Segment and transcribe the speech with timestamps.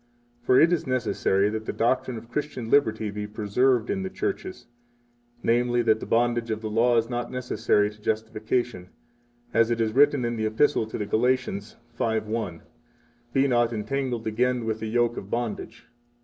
[0.41, 4.65] For it is necessary that the doctrine of Christian liberty be preserved in the churches,
[5.43, 8.89] namely, that the bondage of the Law is not necessary to justification,
[9.53, 12.61] as it is written in the Epistle to the Galatians 5:1:
[13.31, 15.85] Be not entangled again with the yoke of bondage.